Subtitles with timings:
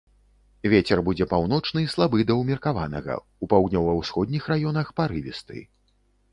[0.73, 5.57] Вецер будзе паўночны слабы да ўмеркаванага, у паўднёва-ўсходніх раёнах парывісты.